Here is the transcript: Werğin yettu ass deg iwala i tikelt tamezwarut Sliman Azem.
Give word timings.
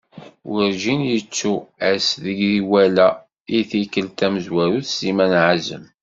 Werğin 0.53 1.01
yettu 1.11 1.53
ass 1.89 2.07
deg 2.23 2.39
iwala 2.57 3.09
i 3.57 3.59
tikelt 3.69 4.11
tamezwarut 4.17 4.87
Sliman 4.93 5.33
Azem. 5.49 5.83